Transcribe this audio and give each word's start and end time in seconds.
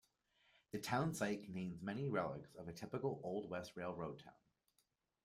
The 0.71 0.79
town 0.79 1.13
site 1.13 1.43
contains 1.43 1.79
many 1.83 2.09
relics 2.09 2.55
of 2.55 2.67
a 2.67 2.73
typical 2.73 3.21
old 3.23 3.51
west 3.51 3.73
railroad 3.77 4.17
town. 4.17 4.33